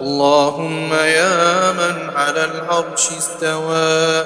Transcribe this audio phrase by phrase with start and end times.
[0.00, 4.24] اللهم يا من على العرش استوى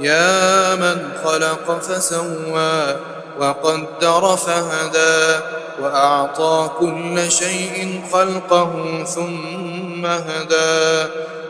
[0.00, 2.96] يا من خلق فسوى
[3.38, 5.40] وقدر فهدى
[5.80, 11.08] وأعطى كل شيء خلقه ثم هدى.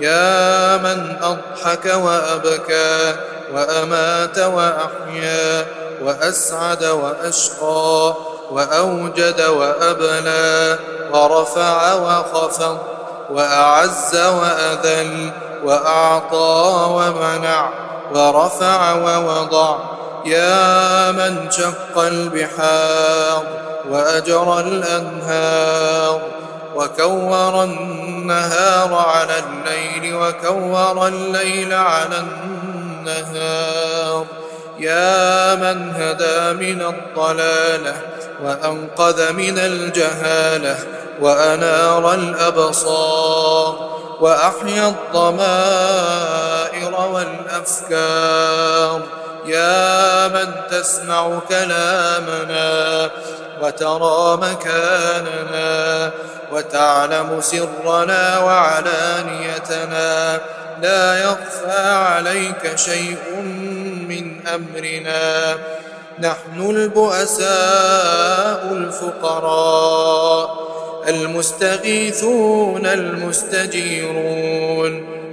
[0.00, 3.16] يا من أضحك وأبكى
[3.54, 5.66] وأمات وأحيا
[6.02, 8.14] وأسعد وأشقى
[8.50, 10.78] وأوجد وأبلى
[11.12, 12.97] ورفع وخفض
[13.30, 15.30] وأعز وأذل
[15.64, 17.70] وأعطى ومنع
[18.14, 19.78] ورفع ووضع
[20.24, 23.42] يا من شق البحار
[23.90, 26.20] وأجرى الأنهار
[26.74, 34.24] وكور النهار على الليل وكور الليل على النهار
[34.78, 37.94] يا من هدى من الضلالة
[38.42, 40.76] وأنقذ من الجهالة
[41.20, 46.14] وأنار الأبصار وأحيا الضمائر
[47.12, 49.02] والأفكار.
[49.46, 53.10] يا من تسمع كلامنا
[53.62, 56.10] وترى مكاننا
[56.52, 60.10] وتعلم سرنا وعلانيتنا
[60.82, 63.40] لا يخفى عليك شيء
[64.08, 65.56] من أمرنا.
[66.18, 67.48] نحن البؤساء
[68.72, 70.68] الفقراء.
[71.08, 74.38] المستغيثون المستجيرون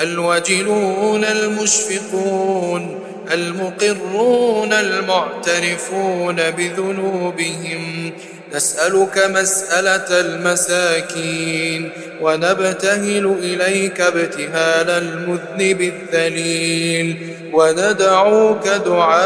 [0.00, 3.00] الوجلون المشفقون
[3.32, 8.12] المقرون المعترفون بذنوبهم
[8.54, 19.22] نسألك مسألة المساكين ونبتهل إليك ابتهال المذنب الذليل وندعوك دعاء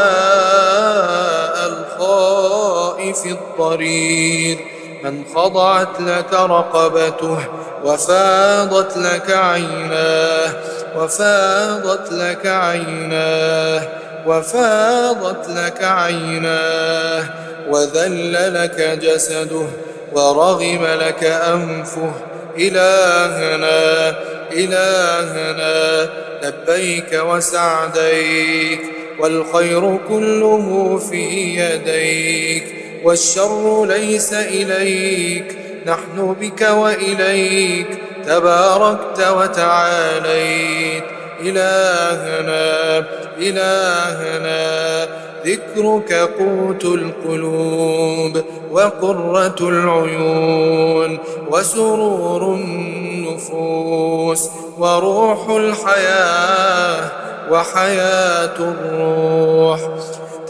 [1.67, 4.72] الخائف الضرير.
[5.03, 7.37] من خضعت لك رقبته
[7.83, 10.53] وفاضت لك عيناه
[10.97, 13.87] وفاضت لك عيناه
[14.25, 17.23] وفاضت لك عيناه
[17.69, 19.67] وذل لك جسده
[20.13, 22.13] ورغم لك أنفه.
[22.57, 24.15] إلهنا
[24.51, 26.09] إلهنا
[26.43, 28.79] لبيك وسعديك
[29.19, 31.25] والخير كله في
[31.59, 32.82] يديك.
[33.03, 35.57] والشر ليس إليك.
[35.85, 37.87] نحن بك وإليك.
[38.25, 41.03] تباركت وتعاليت.
[41.41, 43.05] إلهنا
[43.37, 45.07] إلهنا.
[45.45, 51.19] ذكرك قوت القلوب وقرة العيون
[51.51, 57.09] وسرور النفوس وروح الحياة
[57.51, 59.79] وحياة الروح.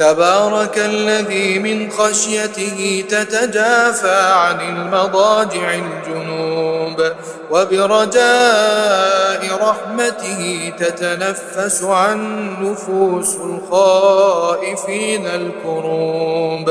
[0.03, 7.11] تبارك الذي من خشيته تتجافى عن المضاجع الجنوب
[7.51, 16.69] وبرجاء رحمته تتنفس عن نفوس الخائفين الكروب.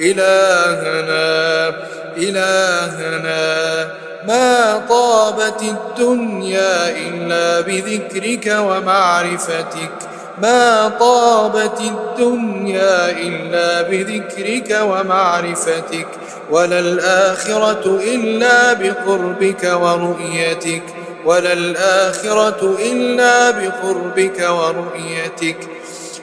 [0.00, 1.68] إلهنا
[2.16, 3.94] إلهنا
[4.28, 10.13] ما طابت الدنيا إلا بذكرك ومعرفتك.
[10.42, 16.06] ما طابت الدنيا إلا بذكرك ومعرفتك
[16.50, 20.82] ولا الآخرة إلا بقربك ورؤيتك
[21.24, 25.56] ولا الآخرة إلا بقربك ورؤيتك.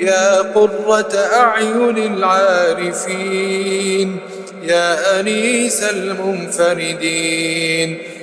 [0.00, 4.18] يا قرة أعين العارفين.
[4.68, 7.18] يا أنيس المنفردين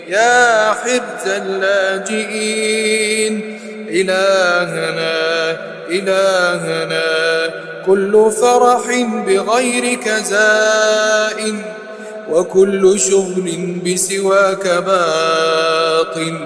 [0.09, 2.93] يا حرز اللاجئين.
[3.89, 5.57] إلهنا
[5.89, 7.03] إلهنا
[7.85, 8.83] كل فرح
[9.27, 11.61] بغيرك زائن
[12.29, 13.51] وكل شغل
[13.85, 16.37] بسواك باطل.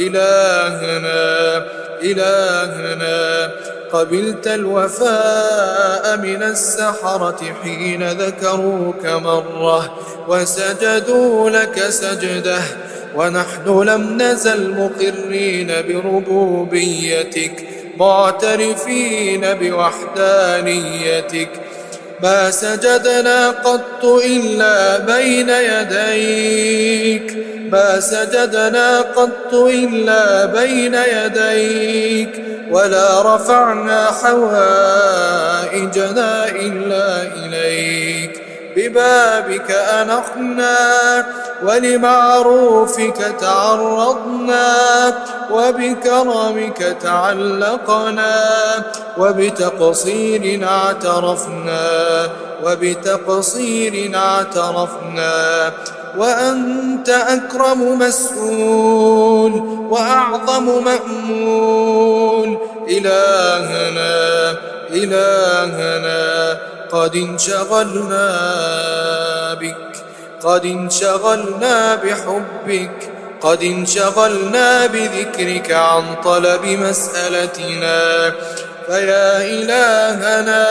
[0.00, 1.64] إلهنا
[2.02, 3.50] إلهنا.
[3.92, 9.98] قبلت الوفاء من السحرة حين ذكروك مرة
[10.28, 12.58] وسجدوا لك سجدة
[13.16, 21.50] ونحن لم نزل مقرين بربوبيتك معترفين بوحدانيتك.
[22.22, 27.36] ما سجدنا قط إلا بين يديك.
[27.72, 32.44] ما سجدنا قط إلا بين يديك.
[32.70, 34.48] ولا رفعنا حوائجنا
[36.48, 37.99] إلا إليك.
[38.80, 41.26] ببابك أنخنا
[41.62, 44.74] ولمعروفك تعرضنا
[45.50, 48.34] وبكرمك تعلقنا
[49.18, 51.88] وبتقصير اعترفنا
[52.64, 55.72] وبتقصير اعترفنا
[56.16, 59.52] وأنت أكرم مسؤول
[59.90, 64.54] وأعظم مأمول إلهنا
[64.92, 66.58] إلهنا
[66.92, 68.24] قد انشغلنا
[69.54, 69.76] بك
[70.42, 78.32] قد انشغلنا بحبك قد انشغلنا بذكرك عن طلب مسألتنا.
[78.90, 80.66] فيا إلهنا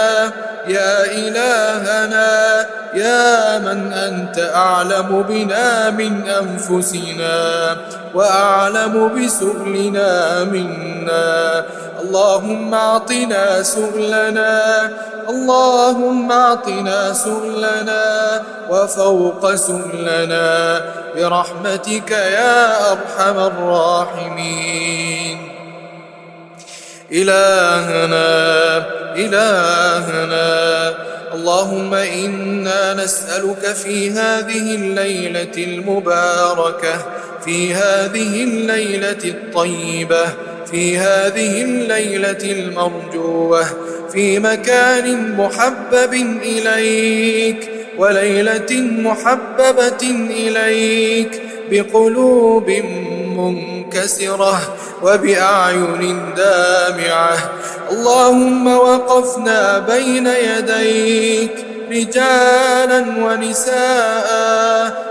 [0.68, 7.78] يا إلهنا يا من أنت أعلم بنا من أنفسنا
[8.14, 11.66] وأعلم بسؤلنا منا.
[12.02, 14.92] اللهم أعطنا سؤلنا
[15.30, 20.82] اللهم أعطنا سؤلنا وفوق سؤلنا.
[21.16, 25.49] برحمتك يا أرحم الراحمين.
[27.12, 28.86] إلهنا
[29.16, 31.10] إلهنا.
[31.34, 37.06] اللهم إنا نسألك في هذه الليلة المباركة
[37.46, 40.26] في هذه الليلة الطيبة
[40.72, 43.66] في هذه الليلة المرجوة
[44.14, 46.14] في مكان محبب
[46.44, 51.42] إليك وليلة محببة إليك
[51.72, 52.70] بقلوب
[53.38, 54.76] منكسرة.
[55.02, 57.38] وبأعين دامعة.
[57.92, 64.30] اللهم وقفنا بين يديك رجالا ونساء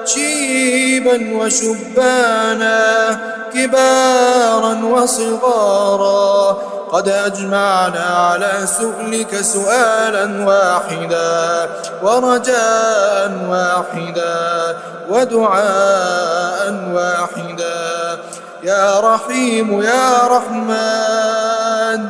[0.04, 3.18] شيبا وشبانا
[3.54, 6.58] كبارا وصغارا.
[6.92, 11.68] قد أجمعنا على سؤلك سؤالا واحدا
[12.02, 14.76] ورجاء واحدا
[15.08, 17.67] ودعاء واحدا.
[18.68, 22.00] يا رحيم يا رحمن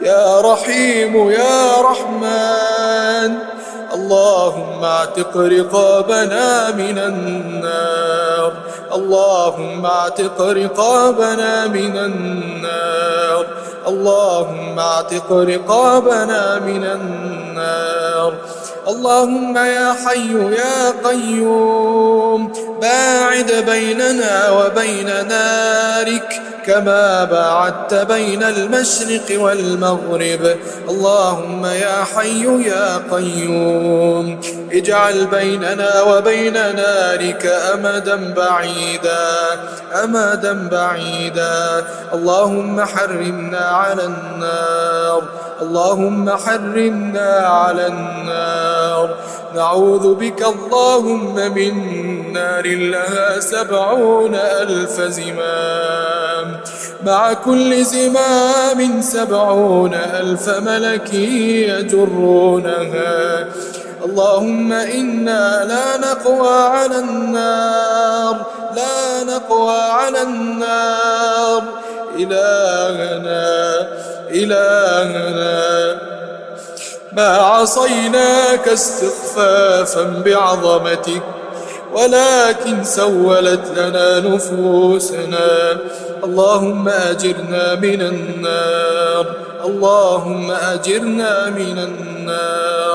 [0.00, 3.30] يا رحيم يا رحمن.
[3.94, 8.52] اللهم اعتق رقابنا من النار
[8.94, 13.44] اللهم اعتق رقابنا من النار
[13.86, 18.32] اللهم اعتق رقابنا من النار.
[18.88, 30.56] اللهم يا حي يا قيوم باعد بيننا وبين نارك كما باعدت بين المشرق والمغرب.
[30.88, 34.40] اللهم يا حي يا قيوم
[34.72, 39.28] اجعل بيننا وبين نارك أمدا بعيدا
[40.04, 41.84] أمدا بعيدا.
[42.14, 45.22] اللهم حرمنا على النار
[45.62, 48.69] اللهم حرمنا على النار.
[49.54, 56.60] نعوذ بك اللهم من نار لها سبعون ألف زمام.
[57.06, 63.46] مع كل زمام سبعون ألف ملك يجرونها.
[64.04, 68.46] اللهم إنا لا نقوى على النار.
[68.76, 71.62] لا نقوى على النار.
[72.16, 73.88] إلهنا
[74.30, 76.09] إلهنا.
[77.12, 81.22] ما عصيناك استخفافا بعظمتك
[81.92, 85.78] ولكن سولت لنا نفوسنا.
[86.24, 89.26] اللهم أجرنا من النار
[89.64, 91.78] اللهم أجرنا من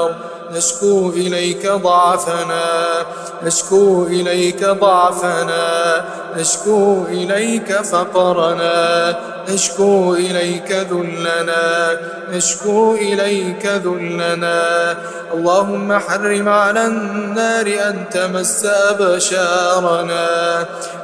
[0.05, 3.05] النار نشكو إليك ضعفنا
[3.43, 6.05] نشكو إليك ضعفنا
[6.37, 9.19] نشكو إليك فقرنا
[9.49, 11.97] نشكو إليك ذلنا
[12.31, 14.97] نشكو إليك ذلنا.
[15.33, 20.27] اللهم حرم على النار أن تمس أبشارنا.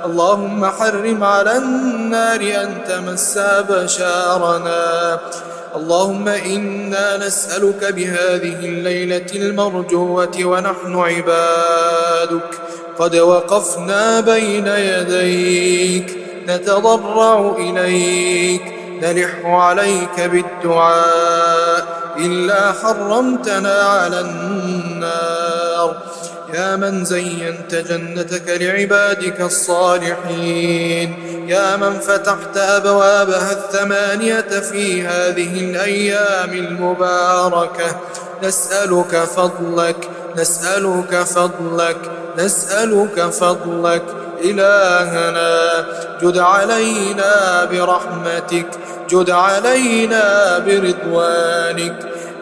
[0.05, 5.19] اللهم حرم على النار أن تمس أبشارنا.
[5.75, 12.49] اللهم إنا نسألك بهذه الليلة المرجوة ونحن عبادك.
[12.99, 18.61] قد وقفنا بين يديك نتضرع إليك
[19.01, 22.01] نلح عليك بالدعاء.
[22.17, 25.40] إلا حرمتنا على النار
[26.53, 31.15] يا من زينت جنتك لعبادك الصالحين.
[31.49, 37.95] يا من فتحت أبوابها الثمانية في هذه الأيام المباركة.
[38.43, 41.97] نسألك فضلك نسألك فضلك
[42.37, 44.03] نسألك فضلك
[44.43, 45.85] إلهنا.
[46.21, 48.67] جد علينا برحمتك
[49.09, 51.95] جد علينا برضوانك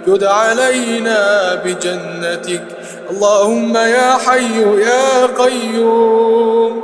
[0.07, 2.78] جد علينا بجنتك.
[3.11, 6.81] اللهم يا حي يا قيوم.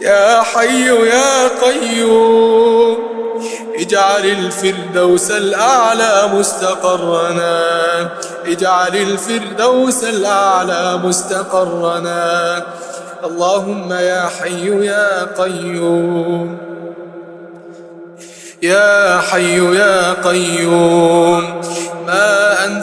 [0.00, 2.96] يا حي يا قيوم.
[3.78, 7.60] اجعل الفردوس الأعلى مستقرنا.
[8.46, 12.62] اجعل الفردوس الأعلى مستقرنا.
[13.24, 16.58] اللهم يا حي يا قيوم.
[18.62, 21.55] يا حي يا قيوم.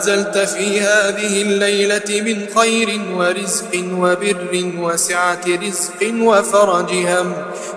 [0.08, 7.32] أنزلت في هذه الليلة من خير ورزق وبر وسعة رزق وفرج هم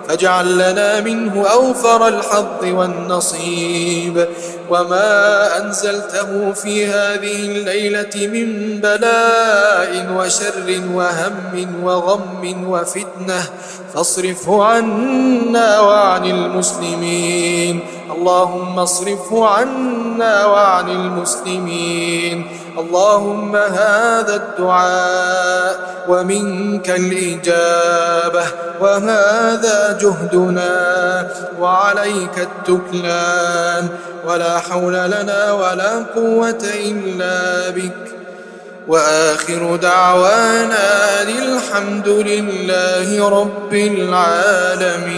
[0.07, 4.27] فاجعل لنا منه أوفر الحظ والنصيب.
[4.69, 13.43] وما أنزلته في هذه الليلة من بلاء وشر وهم وغم وفتنة
[13.93, 17.79] فاصرفه عنا وعن المسلمين
[18.11, 22.47] اللهم اصرفه عنا وعن المسلمين
[22.77, 28.45] اللهم هذا الدعاء ومنك الإجابة
[28.79, 31.27] وهذا جهدنا
[31.59, 33.89] وعليك التكلان
[34.27, 38.07] ولا حول لنا ولا قوة إلا بك
[38.87, 45.17] وآخر دعوانا الحمد لله رب العالمين